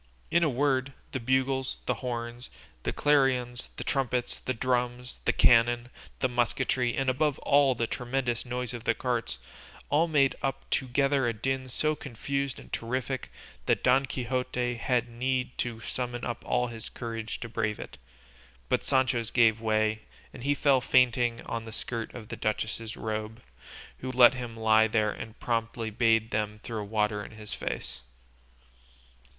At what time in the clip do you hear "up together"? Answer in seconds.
10.41-11.27